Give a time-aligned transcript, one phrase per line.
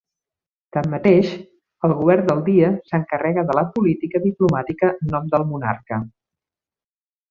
[0.77, 1.33] Tanmateix,
[1.89, 6.05] el govern del dia s'encarrega de la política diplomàtica en nom del monarca.